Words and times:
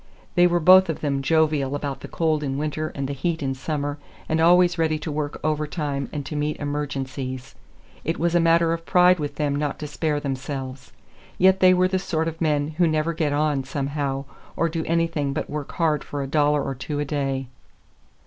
They 0.33 0.47
were 0.47 0.59
both 0.59 0.89
of 0.89 1.01
them 1.01 1.21
jovial 1.21 1.75
about 1.75 1.99
the 1.99 2.07
cold 2.07 2.41
in 2.41 2.57
winter 2.57 2.87
and 2.95 3.07
the 3.07 3.13
heat 3.13 3.43
in 3.43 3.53
summer, 3.53 3.99
always 4.31 4.79
ready 4.79 4.97
to 4.97 5.11
work 5.11 5.39
overtime 5.43 6.09
and 6.11 6.25
to 6.25 6.35
meet 6.35 6.57
emergencies. 6.57 7.53
It 8.03 8.17
was 8.17 8.33
a 8.33 8.39
matter 8.39 8.73
of 8.73 8.83
pride 8.83 9.19
with 9.19 9.35
them 9.35 9.55
not 9.55 9.77
to 9.77 9.85
spare 9.85 10.19
themselves. 10.19 10.91
Yet 11.37 11.59
they 11.59 11.75
were 11.75 11.87
the 11.87 11.99
sort 11.99 12.27
of 12.27 12.41
men 12.41 12.69
who 12.79 12.87
never 12.87 13.13
get 13.13 13.31
on, 13.31 13.63
somehow, 13.63 14.25
or 14.55 14.69
do 14.69 14.83
anything 14.85 15.33
but 15.33 15.51
work 15.51 15.73
hard 15.73 16.03
for 16.03 16.23
a 16.23 16.27
dollar 16.27 16.63
or 16.63 16.73
two 16.73 16.99
a 16.99 17.05
day. 17.05 17.45